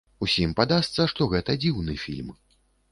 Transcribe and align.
Усім 0.27 0.55
падасца, 0.59 1.07
што 1.11 1.29
гэта 1.35 1.59
дзіўны 1.63 2.01
фільм. 2.07 2.37